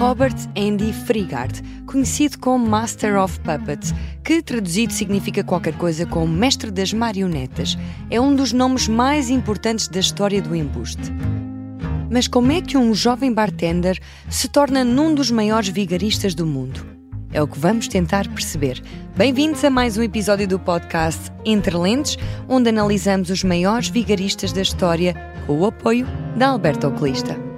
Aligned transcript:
Robert 0.00 0.34
Andy 0.56 0.94
Frigard, 0.94 1.60
conhecido 1.84 2.38
como 2.38 2.66
Master 2.66 3.20
of 3.20 3.38
Puppets, 3.40 3.92
que 4.24 4.40
traduzido 4.40 4.94
significa 4.94 5.44
qualquer 5.44 5.74
coisa 5.76 6.06
como 6.06 6.26
Mestre 6.26 6.70
das 6.70 6.90
Marionetas, 6.90 7.76
é 8.08 8.18
um 8.18 8.34
dos 8.34 8.50
nomes 8.50 8.88
mais 8.88 9.28
importantes 9.28 9.88
da 9.88 10.00
história 10.00 10.40
do 10.40 10.56
embuste. 10.56 11.12
Mas 12.10 12.26
como 12.26 12.50
é 12.50 12.62
que 12.62 12.78
um 12.78 12.94
jovem 12.94 13.30
bartender 13.30 13.98
se 14.30 14.48
torna 14.48 14.82
num 14.84 15.14
dos 15.14 15.30
maiores 15.30 15.68
vigaristas 15.68 16.34
do 16.34 16.46
mundo? 16.46 16.80
É 17.30 17.42
o 17.42 17.46
que 17.46 17.58
vamos 17.58 17.86
tentar 17.86 18.26
perceber. 18.26 18.82
Bem-vindos 19.14 19.62
a 19.64 19.68
mais 19.68 19.98
um 19.98 20.02
episódio 20.02 20.48
do 20.48 20.58
podcast 20.58 21.30
Entre 21.44 21.76
Lentes, 21.76 22.16
onde 22.48 22.70
analisamos 22.70 23.28
os 23.28 23.44
maiores 23.44 23.90
vigaristas 23.90 24.50
da 24.50 24.62
história 24.62 25.14
com 25.46 25.60
o 25.60 25.66
apoio 25.66 26.06
da 26.38 26.48
Alberto 26.48 26.88
Oclista. 26.88 27.49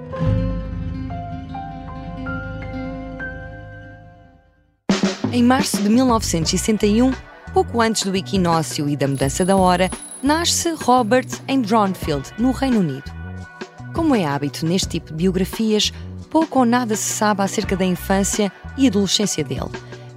Em 5.32 5.42
março 5.42 5.78
de 5.82 5.88
1961, 5.88 7.10
pouco 7.54 7.80
antes 7.80 8.02
do 8.02 8.14
equinócio 8.14 8.86
e 8.86 8.94
da 8.94 9.08
mudança 9.08 9.46
da 9.46 9.56
hora, 9.56 9.90
nasce 10.22 10.74
Robert 10.74 11.26
em 11.48 11.62
Dronfield, 11.62 12.30
no 12.36 12.50
Reino 12.50 12.80
Unido. 12.80 13.10
Como 13.94 14.14
é 14.14 14.26
hábito 14.26 14.66
neste 14.66 14.88
tipo 14.88 15.06
de 15.06 15.14
biografias, 15.14 15.90
pouco 16.30 16.58
ou 16.58 16.66
nada 16.66 16.94
se 16.94 17.14
sabe 17.14 17.40
acerca 17.40 17.74
da 17.74 17.84
infância 17.84 18.52
e 18.76 18.86
adolescência 18.86 19.42
dele. 19.42 19.70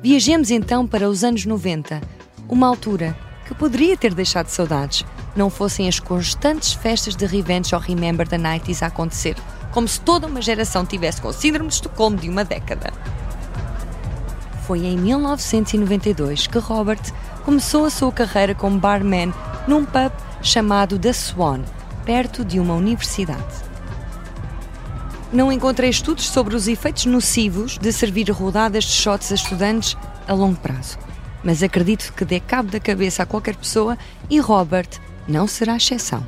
Viajemos 0.03 0.51
então 0.51 0.85
para 0.85 1.09
os 1.09 1.23
anos 1.23 1.45
90, 1.45 2.01
uma 2.49 2.67
altura 2.67 3.17
que 3.47 3.55
poderia 3.55 3.95
ter 3.95 4.13
deixado 4.13 4.49
saudades, 4.49 5.05
não 5.33 5.49
fossem 5.49 5.87
as 5.87 5.97
constantes 5.97 6.73
festas 6.73 7.15
de 7.15 7.25
Revenge 7.25 7.73
ou 7.73 7.79
Remember 7.79 8.27
the 8.27 8.37
90s 8.37 8.83
a 8.83 8.87
acontecer, 8.87 9.37
como 9.71 9.87
se 9.87 10.01
toda 10.01 10.27
uma 10.27 10.41
geração 10.41 10.85
tivesse 10.85 11.21
com 11.21 11.31
síndrome 11.31 11.69
de 11.69 11.75
Estocolmo 11.75 12.17
de 12.17 12.27
uma 12.27 12.43
década. 12.43 12.91
Foi 14.65 14.83
em 14.83 14.97
1992 14.97 16.47
que 16.47 16.57
Robert 16.57 17.01
começou 17.43 17.85
a 17.85 17.89
sua 17.91 18.11
carreira 18.11 18.55
como 18.55 18.79
barman 18.79 19.31
num 19.67 19.85
pub 19.85 20.11
chamado 20.41 20.97
The 20.97 21.13
Swan, 21.13 21.61
perto 22.03 22.43
de 22.43 22.59
uma 22.59 22.73
universidade. 22.73 23.63
Não 25.31 25.51
encontrei 25.51 25.89
estudos 25.91 26.27
sobre 26.27 26.55
os 26.55 26.67
efeitos 26.67 27.05
nocivos 27.05 27.77
de 27.77 27.93
servir 27.93 28.29
rodadas 28.31 28.85
de 28.85 28.91
shots 28.91 29.31
a 29.31 29.35
estudantes 29.35 29.95
a 30.27 30.33
longo 30.33 30.55
prazo, 30.55 30.97
mas 31.43 31.61
acredito 31.61 32.11
que 32.13 32.25
dê 32.25 32.39
cabo 32.39 32.71
da 32.71 32.79
cabeça 32.79 33.21
a 33.21 33.25
qualquer 33.25 33.55
pessoa 33.55 33.95
e 34.29 34.39
Robert 34.39 34.89
não 35.27 35.47
será 35.47 35.75
exceção. 35.75 36.25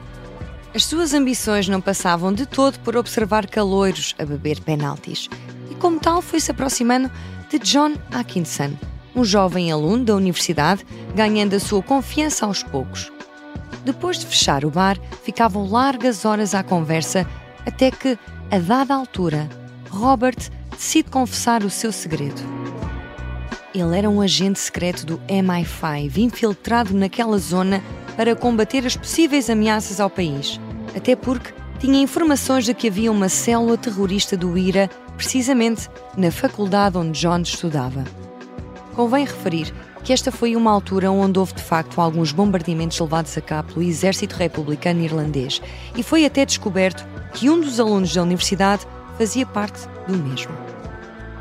As 0.75 0.85
suas 0.85 1.11
ambições 1.13 1.67
não 1.67 1.81
passavam 1.81 2.31
de 2.31 2.45
todo 2.45 2.77
por 2.81 2.95
observar 2.97 3.47
caloiros 3.47 4.13
a 4.19 4.25
beber 4.25 4.59
penaltis, 4.61 5.27
e 5.72 5.75
como 5.75 5.99
tal 5.99 6.22
foi-se 6.22 6.51
aproximando 6.51 7.09
de 7.50 7.59
John 7.59 7.95
Atkinson, 8.12 8.73
um 9.16 9.23
jovem 9.23 9.72
aluno 9.72 10.03
da 10.03 10.16
universidade, 10.16 10.86
ganhando 11.16 11.56
a 11.56 11.59
sua 11.59 11.81
confiança 11.81 12.45
aos 12.45 12.62
poucos. 12.62 13.12
Depois 13.86 14.20
de 14.20 14.26
fechar 14.26 14.66
o 14.66 14.70
bar, 14.70 14.98
ficavam 15.23 15.70
largas 15.70 16.25
horas 16.25 16.53
à 16.53 16.62
conversa, 16.62 17.25
até 17.66 17.90
que, 17.90 18.18
a 18.52 18.59
dada 18.59 18.94
altura, 18.94 19.48
Robert 19.90 20.38
decide 20.72 21.09
confessar 21.09 21.64
o 21.64 21.70
seu 21.70 21.92
segredo. 21.92 22.42
Ele 23.73 23.98
era 23.98 24.09
um 24.09 24.22
agente 24.22 24.59
secreto 24.59 25.06
do 25.06 25.18
MI5 25.28 26.18
infiltrado 26.18 26.94
naquela 26.94 27.38
zona 27.38 27.81
para 28.16 28.36
combater 28.36 28.86
as 28.86 28.98
possíveis 28.98 29.50
ameaças 29.50 30.00
ao 30.00 30.09
país, 30.09 30.59
até 30.95 31.16
porque 31.16 31.53
tinha 31.80 32.02
informações 32.02 32.66
de 32.66 32.73
que 32.73 32.88
havia 32.88 33.12
uma 33.12 33.30
célula 33.30 33.78
terrorista 33.78 34.36
do 34.36 34.58
IRA 34.58 34.90
precisamente 35.17 35.89
na 36.15 36.31
faculdade 36.31 36.97
onde 36.97 37.19
John 37.19 37.41
estudava. 37.41 38.05
Convém 38.95 39.25
referir 39.25 39.73
que 40.03 40.13
esta 40.13 40.31
foi 40.31 40.55
uma 40.55 40.71
altura 40.71 41.11
onde 41.11 41.37
houve 41.37 41.53
de 41.53 41.61
facto 41.61 42.00
alguns 42.00 42.31
bombardeamentos 42.31 43.00
levados 43.00 43.38
a 43.38 43.41
cabo 43.41 43.73
pelo 43.73 43.83
exército 43.83 44.35
republicano 44.35 45.01
irlandês 45.01 45.61
e 45.97 46.03
foi 46.03 46.25
até 46.25 46.45
descoberto 46.45 47.06
que 47.33 47.50
um 47.50 47.59
dos 47.59 47.79
alunos 47.79 48.13
da 48.13 48.22
universidade 48.22 48.88
fazia 49.17 49.45
parte 49.45 49.85
do 50.07 50.16
mesmo. 50.16 50.53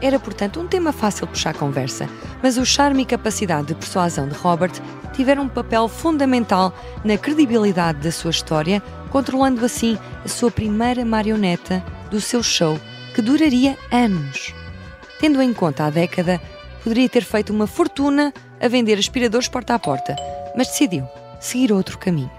Era, 0.00 0.18
portanto, 0.18 0.60
um 0.60 0.66
tema 0.66 0.92
fácil 0.92 1.26
puxar 1.26 1.54
conversa, 1.54 2.08
mas 2.42 2.58
o 2.58 2.66
charme 2.66 3.02
e 3.02 3.06
capacidade 3.06 3.68
de 3.68 3.74
persuasão 3.74 4.28
de 4.28 4.34
Robert 4.34 4.72
tiveram 5.14 5.44
um 5.44 5.48
papel 5.48 5.88
fundamental 5.88 6.74
na 7.04 7.16
credibilidade 7.16 8.00
da 8.00 8.12
sua 8.12 8.30
história, 8.30 8.82
controlando 9.10 9.64
assim 9.64 9.96
a 10.24 10.28
sua 10.28 10.50
primeira 10.50 11.04
marioneta 11.04 11.82
do 12.10 12.20
seu 12.20 12.42
show 12.42 12.78
que 13.16 13.22
duraria 13.22 13.78
anos. 13.90 14.54
Tendo 15.18 15.40
em 15.40 15.54
conta 15.54 15.86
a 15.86 15.90
década, 15.90 16.38
poderia 16.84 17.08
ter 17.08 17.24
feito 17.24 17.50
uma 17.50 17.66
fortuna 17.66 18.30
a 18.60 18.68
vender 18.68 18.98
aspiradores 18.98 19.48
porta 19.48 19.74
a 19.74 19.78
porta, 19.78 20.14
mas 20.54 20.66
decidiu 20.66 21.08
seguir 21.40 21.72
outro 21.72 21.96
caminho. 21.96 22.30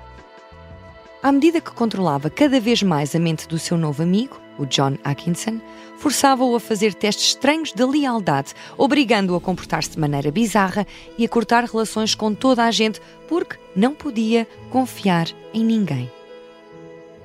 À 1.23 1.31
medida 1.31 1.59
que 1.59 1.71
controlava 1.71 2.29
cada 2.29 2.59
vez 2.59 2.83
mais 2.83 3.15
a 3.15 3.19
mente 3.19 3.47
do 3.47 3.57
seu 3.57 3.75
novo 3.75 4.03
amigo, 4.03 4.39
o 4.59 4.67
John 4.67 4.99
Atkinson, 5.03 5.59
forçava-o 5.97 6.55
a 6.55 6.59
fazer 6.59 6.93
testes 6.93 7.29
estranhos 7.29 7.73
de 7.73 7.83
lealdade, 7.83 8.53
obrigando-o 8.77 9.35
a 9.35 9.41
comportar-se 9.41 9.89
de 9.89 9.99
maneira 9.99 10.29
bizarra 10.29 10.85
e 11.17 11.25
a 11.25 11.29
cortar 11.29 11.63
relações 11.63 12.13
com 12.13 12.35
toda 12.35 12.63
a 12.63 12.69
gente 12.69 13.01
porque 13.27 13.57
não 13.75 13.95
podia 13.95 14.47
confiar 14.69 15.25
em 15.55 15.63
ninguém 15.63 16.16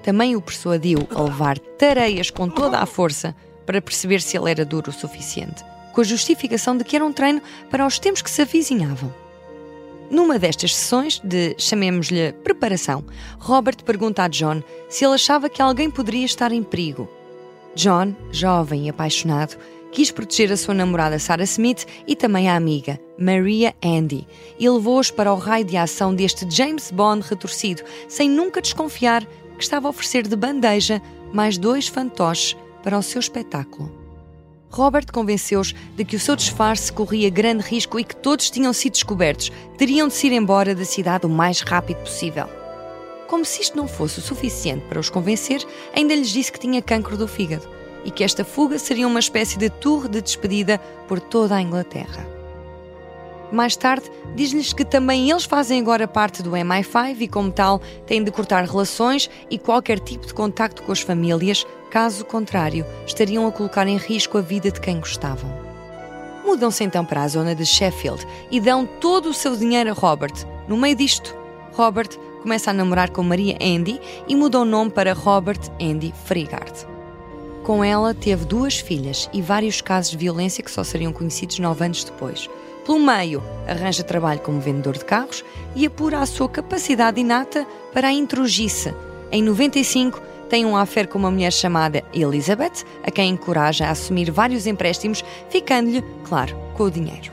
também 0.02 0.36
o 0.36 0.40
persuadiu 0.40 1.06
a 1.14 1.22
levar 1.22 1.58
tareias 1.58 2.30
com 2.30 2.48
toda 2.48 2.78
a 2.78 2.86
força 2.86 3.34
para 3.64 3.80
perceber 3.80 4.20
se 4.20 4.36
ele 4.36 4.50
era 4.50 4.64
duro 4.64 4.90
o 4.90 4.92
suficiente, 4.92 5.64
com 5.92 6.00
a 6.00 6.04
justificação 6.04 6.76
de 6.76 6.84
que 6.84 6.96
era 6.96 7.04
um 7.04 7.12
treino 7.12 7.40
para 7.70 7.86
os 7.86 7.98
tempos 7.98 8.22
que 8.22 8.30
se 8.30 8.42
avizinhavam. 8.42 9.12
Numa 10.10 10.38
destas 10.38 10.76
sessões 10.76 11.18
de, 11.24 11.54
chamemos-lhe, 11.56 12.32
preparação, 12.44 13.02
Robert 13.38 13.82
pergunta 13.82 14.24
a 14.24 14.28
John 14.28 14.62
se 14.88 15.04
ele 15.04 15.14
achava 15.14 15.48
que 15.48 15.62
alguém 15.62 15.90
poderia 15.90 16.26
estar 16.26 16.52
em 16.52 16.62
perigo. 16.62 17.08
John, 17.74 18.14
jovem 18.30 18.86
e 18.86 18.90
apaixonado, 18.90 19.56
quis 19.90 20.10
proteger 20.10 20.52
a 20.52 20.56
sua 20.56 20.74
namorada 20.74 21.18
Sarah 21.18 21.44
Smith 21.44 21.86
e 22.06 22.16
também 22.16 22.48
a 22.48 22.56
amiga, 22.56 23.00
Maria 23.18 23.74
Andy, 23.82 24.26
e 24.58 24.68
levou-os 24.68 25.10
para 25.10 25.32
o 25.32 25.36
raio 25.36 25.64
de 25.64 25.76
ação 25.76 26.14
deste 26.14 26.46
James 26.50 26.90
Bond 26.90 27.26
retorcido, 27.26 27.82
sem 28.08 28.28
nunca 28.28 28.60
desconfiar 28.60 29.26
que 29.62 29.66
estava 29.66 29.86
a 29.86 29.90
oferecer 29.90 30.26
de 30.26 30.34
bandeja 30.34 31.00
mais 31.32 31.56
dois 31.56 31.86
fantoches 31.86 32.56
para 32.82 32.98
o 32.98 33.02
seu 33.02 33.20
espetáculo. 33.20 33.92
Robert 34.68 35.06
convenceu-os 35.12 35.72
de 35.96 36.04
que 36.04 36.16
o 36.16 36.20
seu 36.20 36.34
disfarce 36.34 36.92
corria 36.92 37.30
grande 37.30 37.62
risco 37.62 38.00
e 38.00 38.02
que 38.02 38.16
todos 38.16 38.50
tinham 38.50 38.72
sido 38.72 38.94
descobertos, 38.94 39.52
teriam 39.78 40.08
de 40.08 40.14
se 40.14 40.26
ir 40.26 40.32
embora 40.32 40.74
da 40.74 40.84
cidade 40.84 41.26
o 41.26 41.28
mais 41.28 41.60
rápido 41.60 41.98
possível. 41.98 42.48
Como 43.28 43.44
se 43.44 43.62
isto 43.62 43.76
não 43.76 43.86
fosse 43.86 44.18
o 44.18 44.22
suficiente 44.22 44.84
para 44.88 44.98
os 44.98 45.08
convencer, 45.08 45.64
ainda 45.94 46.12
lhes 46.12 46.30
disse 46.30 46.50
que 46.50 46.58
tinha 46.58 46.82
cancro 46.82 47.16
do 47.16 47.28
fígado 47.28 47.68
e 48.04 48.10
que 48.10 48.24
esta 48.24 48.44
fuga 48.44 48.80
seria 48.80 49.06
uma 49.06 49.20
espécie 49.20 49.58
de 49.58 49.70
tour 49.70 50.08
de 50.08 50.20
despedida 50.20 50.78
por 51.06 51.20
toda 51.20 51.54
a 51.54 51.62
Inglaterra. 51.62 52.26
Mais 53.52 53.76
tarde, 53.76 54.10
diz-lhes 54.34 54.72
que 54.72 54.82
também 54.82 55.30
eles 55.30 55.44
fazem 55.44 55.78
agora 55.78 56.08
parte 56.08 56.42
do 56.42 56.52
MI5 56.52 57.20
e, 57.20 57.28
como 57.28 57.52
tal, 57.52 57.80
têm 58.06 58.24
de 58.24 58.30
cortar 58.30 58.64
relações 58.64 59.28
e 59.50 59.58
qualquer 59.58 60.00
tipo 60.00 60.26
de 60.26 60.32
contacto 60.32 60.82
com 60.82 60.90
as 60.90 61.00
famílias, 61.00 61.66
caso 61.90 62.24
contrário, 62.24 62.86
estariam 63.06 63.46
a 63.46 63.52
colocar 63.52 63.86
em 63.86 63.98
risco 63.98 64.38
a 64.38 64.40
vida 64.40 64.70
de 64.70 64.80
quem 64.80 64.98
gostavam. 64.98 65.52
Mudam-se 66.46 66.82
então 66.82 67.04
para 67.04 67.22
a 67.22 67.28
zona 67.28 67.54
de 67.54 67.66
Sheffield 67.66 68.26
e 68.50 68.58
dão 68.58 68.86
todo 68.86 69.28
o 69.28 69.34
seu 69.34 69.54
dinheiro 69.54 69.90
a 69.90 69.92
Robert. 69.92 70.34
No 70.66 70.78
meio 70.78 70.96
disto, 70.96 71.36
Robert 71.74 72.08
começa 72.40 72.70
a 72.70 72.74
namorar 72.74 73.10
com 73.10 73.22
Maria 73.22 73.56
Andy 73.60 74.00
e 74.26 74.34
muda 74.34 74.58
o 74.58 74.64
nome 74.64 74.90
para 74.90 75.12
Robert 75.12 75.60
Andy 75.80 76.12
Frigard. 76.24 76.91
Com 77.62 77.84
ela 77.84 78.12
teve 78.12 78.44
duas 78.44 78.78
filhas 78.78 79.30
e 79.32 79.40
vários 79.40 79.80
casos 79.80 80.10
de 80.10 80.16
violência 80.16 80.64
que 80.64 80.70
só 80.70 80.82
seriam 80.82 81.12
conhecidos 81.12 81.60
nove 81.60 81.84
anos 81.84 82.02
depois. 82.02 82.50
Pelo 82.84 82.98
meio, 82.98 83.40
arranja 83.68 84.02
trabalho 84.02 84.40
como 84.40 84.60
vendedor 84.60 84.98
de 84.98 85.04
carros 85.04 85.44
e 85.76 85.86
apura 85.86 86.18
a 86.18 86.26
sua 86.26 86.48
capacidade 86.48 87.20
inata 87.20 87.64
para 87.92 88.08
a 88.08 88.12
intrugice. 88.12 88.92
Em 89.30 89.40
95, 89.42 90.20
tem 90.50 90.66
um 90.66 90.76
affair 90.76 91.06
com 91.06 91.18
uma 91.18 91.30
mulher 91.30 91.52
chamada 91.52 92.02
Elizabeth, 92.12 92.84
a 93.04 93.10
quem 93.12 93.30
encoraja 93.30 93.86
a 93.86 93.90
assumir 93.90 94.30
vários 94.30 94.66
empréstimos, 94.66 95.24
ficando-lhe, 95.48 96.02
claro, 96.24 96.56
com 96.74 96.84
o 96.84 96.90
dinheiro. 96.90 97.30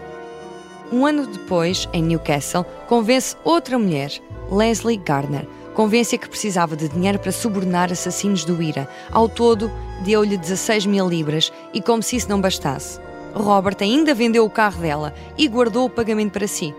Um 0.92 1.06
ano 1.06 1.26
depois, 1.26 1.90
em 1.92 2.04
Newcastle, 2.04 2.66
convence 2.88 3.36
outra 3.44 3.78
mulher, 3.80 4.12
Leslie 4.52 4.98
Gardner, 4.98 5.48
convence-a 5.74 6.18
que 6.18 6.30
precisava 6.30 6.76
de 6.76 6.90
dinheiro 6.90 7.20
para 7.20 7.32
subornar 7.32 7.92
assassinos 7.92 8.44
do 8.44 8.62
IRA. 8.62 8.88
Ao 9.12 9.28
todo, 9.28 9.72
deu-lhe 10.04 10.38
16 10.38 10.86
mil 10.86 11.08
libras 11.08 11.52
e, 11.74 11.82
como 11.82 12.04
se 12.04 12.16
isso 12.16 12.30
não 12.30 12.42
bastasse, 12.42 13.00
Robert 13.34 13.78
ainda 13.82 14.14
vendeu 14.14 14.46
o 14.46 14.50
carro 14.50 14.82
dela 14.82 15.14
e 15.38 15.48
guardou 15.48 15.86
o 15.86 15.90
pagamento 15.90 16.34
para 16.34 16.48
si. 16.48 16.74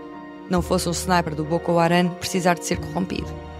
Não 0.49 0.61
fosse 0.61 0.89
um 0.89 0.91
sniper 0.91 1.33
do 1.33 1.43
Boko 1.43 1.77
Haram 1.77 2.09
precisar 2.09 2.55
de 2.55 2.65
ser 2.65 2.77
corrompido. 2.77 3.50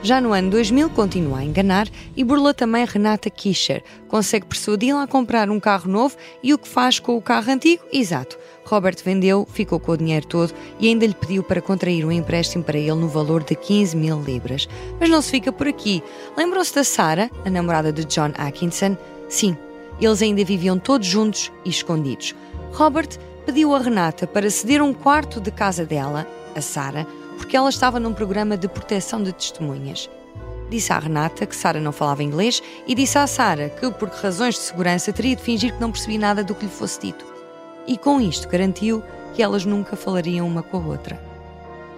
Já 0.00 0.20
no 0.20 0.32
ano 0.32 0.50
2000 0.50 0.90
continua 0.90 1.38
a 1.38 1.44
enganar 1.44 1.88
e 2.16 2.22
burla 2.22 2.54
também 2.54 2.84
Renata 2.84 3.28
Kischer. 3.28 3.82
Consegue 4.06 4.46
persuadi-la 4.46 5.02
a 5.02 5.06
comprar 5.08 5.50
um 5.50 5.58
carro 5.58 5.90
novo 5.90 6.16
e 6.40 6.54
o 6.54 6.58
que 6.58 6.68
faz 6.68 7.00
com 7.00 7.16
o 7.16 7.22
carro 7.22 7.50
antigo? 7.50 7.82
Exato. 7.92 8.38
Robert 8.64 8.96
vendeu, 9.04 9.46
ficou 9.50 9.80
com 9.80 9.92
o 9.92 9.96
dinheiro 9.96 10.26
todo 10.26 10.54
e 10.78 10.86
ainda 10.86 11.04
lhe 11.04 11.14
pediu 11.14 11.42
para 11.42 11.60
contrair 11.60 12.04
um 12.04 12.12
empréstimo 12.12 12.62
para 12.62 12.78
ele 12.78 12.94
no 12.94 13.08
valor 13.08 13.42
de 13.42 13.56
15 13.56 13.96
mil 13.96 14.22
libras. 14.22 14.68
Mas 15.00 15.10
não 15.10 15.20
se 15.20 15.32
fica 15.32 15.50
por 15.50 15.66
aqui. 15.66 16.02
Lembram-se 16.36 16.74
da 16.76 16.84
Sarah, 16.84 17.28
a 17.44 17.50
namorada 17.50 17.92
de 17.92 18.04
John 18.04 18.32
Atkinson? 18.38 18.96
Sim, 19.28 19.56
eles 20.00 20.22
ainda 20.22 20.44
viviam 20.44 20.78
todos 20.78 21.08
juntos 21.08 21.50
e 21.64 21.70
escondidos. 21.70 22.36
Robert 22.72 23.18
pediu 23.44 23.74
a 23.74 23.78
Renata 23.80 24.26
para 24.26 24.48
ceder 24.48 24.80
um 24.80 24.92
quarto 24.92 25.40
de 25.40 25.50
casa 25.50 25.84
dela, 25.84 26.26
a 26.54 26.60
Sarah, 26.60 27.06
porque 27.38 27.56
ela 27.56 27.70
estava 27.70 27.98
num 27.98 28.12
programa 28.12 28.56
de 28.56 28.68
proteção 28.68 29.22
de 29.22 29.32
testemunhas. 29.32 30.10
Disse 30.68 30.92
à 30.92 30.98
Renata 30.98 31.46
que 31.46 31.56
Sara 31.56 31.80
não 31.80 31.92
falava 31.92 32.22
inglês 32.22 32.62
e 32.86 32.94
disse 32.94 33.16
à 33.16 33.26
Sara 33.26 33.70
que, 33.70 33.90
por 33.92 34.10
razões 34.10 34.56
de 34.56 34.60
segurança, 34.60 35.12
teria 35.12 35.34
de 35.34 35.42
fingir 35.42 35.72
que 35.72 35.80
não 35.80 35.90
percebia 35.90 36.18
nada 36.18 36.44
do 36.44 36.54
que 36.54 36.66
lhe 36.66 36.70
fosse 36.70 37.00
dito. 37.00 37.24
E 37.86 37.96
com 37.96 38.20
isto 38.20 38.46
garantiu 38.48 39.02
que 39.32 39.42
elas 39.42 39.64
nunca 39.64 39.96
falariam 39.96 40.46
uma 40.46 40.62
com 40.62 40.76
a 40.76 40.86
outra. 40.86 41.18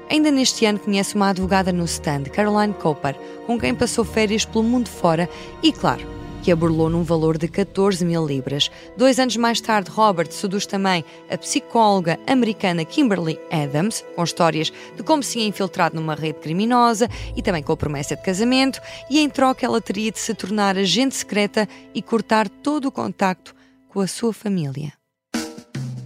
Ainda 0.08 0.31
neste 0.31 0.64
ano 0.66 0.78
conhece 0.78 1.14
uma 1.14 1.31
advogada 1.31 1.72
no 1.72 1.84
stand, 1.84 2.25
Caroline 2.25 2.75
Cooper, 2.75 3.16
com 3.46 3.58
quem 3.58 3.75
passou 3.75 4.04
férias 4.04 4.44
pelo 4.44 4.62
mundo 4.62 4.88
fora 4.88 5.28
e, 5.62 5.72
claro, 5.72 6.06
que 6.42 6.50
a 6.50 6.56
burlou 6.56 6.88
num 6.88 7.02
valor 7.02 7.37
de 7.37 7.48
14 7.48 8.04
mil 8.04 8.26
libras. 8.26 8.70
Dois 8.96 9.19
anos 9.19 9.37
mais 9.37 9.60
tarde, 9.60 9.90
Robert 9.90 10.31
seduz 10.31 10.66
também 10.66 11.04
a 11.31 11.37
psicóloga 11.37 12.19
americana 12.26 12.84
Kimberly 12.84 13.38
Adams, 13.50 14.04
com 14.16 14.25
histórias 14.25 14.72
de 14.96 15.02
como 15.02 15.22
se 15.22 15.32
tinha 15.32 15.46
infiltrado 15.46 15.96
numa 15.96 16.14
rede 16.14 16.38
criminosa 16.40 17.08
e 17.37 17.42
também 17.42 17.62
com 17.62 17.72
a 17.72 17.76
promessa 17.76 18.16
de 18.16 18.22
casamento, 18.22 18.81
e 19.08 19.20
em 19.20 19.28
troca 19.28 19.66
ela 19.66 19.81
teria 19.81 20.10
de 20.10 20.19
se 20.19 20.34
tornar 20.34 20.76
agente 20.76 21.14
secreta 21.14 21.69
e 21.94 22.00
cortar 22.02 22.48
todo 22.48 22.87
o 22.87 22.92
contacto 22.92 23.54
com 23.88 24.00
a 24.00 24.06
sua 24.06 24.32
família. 24.32 24.92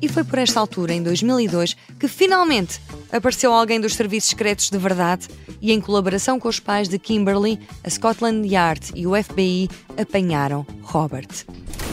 E 0.01 0.09
foi 0.09 0.23
por 0.23 0.39
esta 0.39 0.61
altura, 0.61 0.93
em 0.93 1.03
2002, 1.03 1.77
que 1.99 2.09
finalmente 2.09 2.79
apareceu 3.15 3.53
alguém 3.53 3.81
dos 3.81 3.95
serviços 3.95 4.31
secretos 4.31 4.69
de 4.69 4.77
verdade 4.77 5.29
e, 5.63 5.73
em 5.73 5.81
colaboração 5.81 6.41
com 6.41 6.49
os 6.49 6.59
pais 6.59 6.89
de 6.89 6.99
Kimberly, 6.99 7.61
a 7.85 7.89
Scotland 7.89 8.47
Yard 8.47 8.91
e 8.95 9.07
o 9.07 9.13
FBI 9.15 9.69
apanharam 9.97 10.67
Robert. 10.83 11.29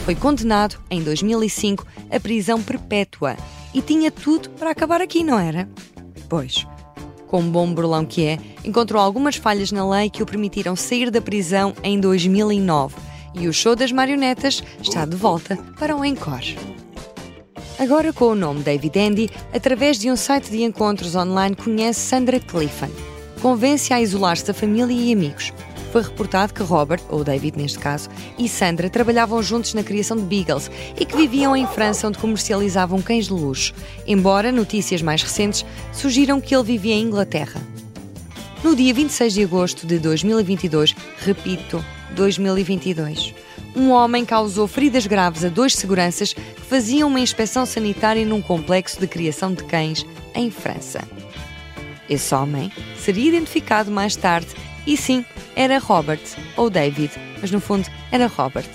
Foi 0.04 0.16
condenado, 0.16 0.82
em 0.90 1.00
2005, 1.00 1.86
a 2.10 2.18
prisão 2.18 2.60
perpétua 2.60 3.36
e 3.72 3.80
tinha 3.80 4.10
tudo 4.10 4.50
para 4.50 4.70
acabar 4.70 5.00
aqui, 5.00 5.22
não 5.22 5.38
era? 5.38 5.68
Pois. 6.28 6.66
Como 7.28 7.50
bom 7.50 7.72
burlão 7.72 8.04
que 8.04 8.26
é, 8.26 8.38
encontrou 8.64 9.00
algumas 9.00 9.36
falhas 9.36 9.72
na 9.72 9.88
lei 9.88 10.10
que 10.10 10.22
o 10.22 10.26
permitiram 10.26 10.76
sair 10.76 11.10
da 11.10 11.20
prisão 11.20 11.72
em 11.82 11.98
2009 11.98 12.94
e 13.34 13.48
o 13.48 13.52
show 13.52 13.74
das 13.74 13.90
marionetas 13.90 14.62
está 14.82 15.06
de 15.06 15.16
volta 15.16 15.56
para 15.78 15.96
o 15.96 16.04
encore. 16.04 16.54
Agora 17.82 18.12
com 18.12 18.26
o 18.26 18.34
nome 18.36 18.62
David 18.62 18.96
Andy, 18.96 19.30
através 19.52 19.98
de 19.98 20.08
um 20.08 20.14
site 20.14 20.52
de 20.52 20.62
encontros 20.62 21.16
online 21.16 21.56
conhece 21.56 21.98
Sandra 21.98 22.38
Clifton. 22.38 22.88
Convence-a 23.40 23.96
a 23.96 24.00
isolar-se 24.00 24.46
da 24.46 24.54
família 24.54 24.94
e 24.94 25.12
amigos. 25.12 25.52
Foi 25.90 26.00
reportado 26.00 26.54
que 26.54 26.62
Robert, 26.62 27.02
ou 27.08 27.24
David 27.24 27.58
neste 27.58 27.80
caso, 27.80 28.08
e 28.38 28.48
Sandra 28.48 28.88
trabalhavam 28.88 29.42
juntos 29.42 29.74
na 29.74 29.82
criação 29.82 30.16
de 30.16 30.22
Beagles 30.22 30.70
e 30.96 31.04
que 31.04 31.16
viviam 31.16 31.56
em 31.56 31.66
França 31.66 32.06
onde 32.06 32.18
comercializavam 32.18 33.02
cães 33.02 33.26
de 33.26 33.32
luxo, 33.32 33.74
embora 34.06 34.52
notícias 34.52 35.02
mais 35.02 35.20
recentes 35.20 35.66
sugiram 35.92 36.40
que 36.40 36.54
ele 36.54 36.62
vivia 36.62 36.94
em 36.94 37.02
Inglaterra. 37.02 37.60
No 38.62 38.76
dia 38.76 38.94
26 38.94 39.32
de 39.32 39.42
agosto 39.42 39.88
de 39.88 39.98
2022, 39.98 40.94
repito, 41.18 41.84
2022, 42.14 43.34
um 43.74 43.90
homem 43.90 44.24
causou 44.24 44.66
feridas 44.66 45.06
graves 45.06 45.44
a 45.44 45.48
dois 45.48 45.74
seguranças 45.74 46.32
que 46.32 46.60
faziam 46.60 47.08
uma 47.08 47.20
inspeção 47.20 47.64
sanitária 47.64 48.24
num 48.24 48.42
complexo 48.42 49.00
de 49.00 49.06
criação 49.06 49.54
de 49.54 49.64
cães 49.64 50.04
em 50.34 50.50
França. 50.50 51.02
Esse 52.08 52.34
homem 52.34 52.70
seria 52.98 53.28
identificado 53.28 53.90
mais 53.90 54.14
tarde 54.14 54.48
e 54.86 54.96
sim, 54.96 55.24
era 55.56 55.78
Robert, 55.78 56.20
ou 56.56 56.68
David, 56.68 57.12
mas 57.40 57.50
no 57.50 57.60
fundo 57.60 57.88
era 58.10 58.26
Robert. 58.26 58.68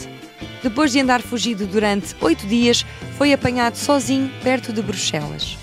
Depois 0.64 0.92
de 0.92 1.00
andar 1.00 1.22
fugido 1.22 1.68
durante 1.68 2.16
oito 2.22 2.48
dias, 2.48 2.86
foi 3.18 3.34
apanhado 3.34 3.76
sozinho 3.76 4.32
perto 4.44 4.74
de 4.74 4.82
Bruxelas. 4.82 5.58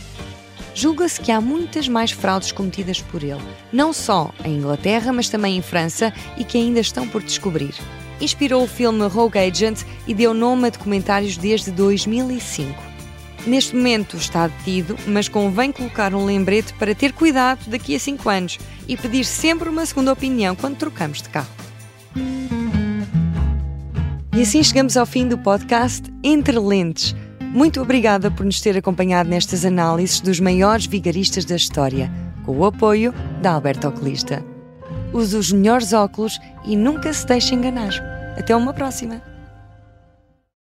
Julga-se 0.74 1.20
que 1.20 1.32
há 1.32 1.40
muitas 1.40 1.88
mais 1.88 2.10
fraudes 2.10 2.52
cometidas 2.52 3.00
por 3.00 3.22
ele, 3.22 3.42
não 3.72 3.92
só 3.92 4.30
em 4.44 4.56
Inglaterra, 4.56 5.12
mas 5.12 5.28
também 5.28 5.56
em 5.56 5.62
França 5.62 6.12
e 6.36 6.44
que 6.44 6.58
ainda 6.58 6.80
estão 6.80 7.08
por 7.08 7.22
descobrir 7.22 7.74
inspirou 8.20 8.64
o 8.64 8.68
filme 8.68 9.06
Rogue 9.06 9.38
Agent 9.38 9.82
e 10.06 10.14
deu 10.14 10.34
nome 10.34 10.68
a 10.68 10.70
documentários 10.70 11.36
desde 11.36 11.70
2005. 11.70 12.94
Neste 13.46 13.76
momento 13.76 14.16
está 14.16 14.48
detido, 14.48 14.96
mas 15.06 15.28
convém 15.28 15.70
colocar 15.70 16.14
um 16.14 16.24
lembrete 16.24 16.72
para 16.74 16.94
ter 16.94 17.12
cuidado 17.12 17.68
daqui 17.68 17.94
a 17.94 18.00
5 18.00 18.28
anos 18.28 18.58
e 18.88 18.96
pedir 18.96 19.24
sempre 19.24 19.68
uma 19.68 19.84
segunda 19.84 20.12
opinião 20.12 20.56
quando 20.56 20.76
trocamos 20.76 21.20
de 21.20 21.28
carro. 21.28 21.48
E 24.34 24.42
assim 24.42 24.62
chegamos 24.62 24.96
ao 24.96 25.06
fim 25.06 25.28
do 25.28 25.38
podcast 25.38 26.02
Entre 26.22 26.58
Lentes. 26.58 27.14
Muito 27.40 27.80
obrigada 27.80 28.30
por 28.30 28.44
nos 28.44 28.60
ter 28.60 28.76
acompanhado 28.76 29.28
nestas 29.28 29.64
análises 29.64 30.20
dos 30.20 30.40
maiores 30.40 30.86
vigaristas 30.86 31.44
da 31.44 31.54
história, 31.54 32.10
com 32.44 32.58
o 32.58 32.64
apoio 32.64 33.14
da 33.40 33.52
Alberto 33.52 33.86
Oculista. 33.86 34.53
Use 35.14 35.36
os 35.36 35.52
melhores 35.52 35.92
óculos 35.92 36.40
e 36.64 36.76
nunca 36.76 37.12
se 37.12 37.24
deixe 37.24 37.54
enganar. 37.54 37.92
Até 38.36 38.54
uma 38.56 38.74
próxima! 38.74 39.33